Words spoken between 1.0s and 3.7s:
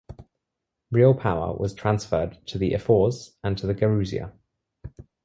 power was transferred to the ephors and to